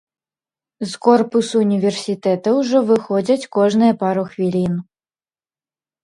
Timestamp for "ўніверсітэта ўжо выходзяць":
1.63-3.49